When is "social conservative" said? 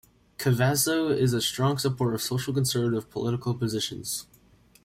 2.23-3.11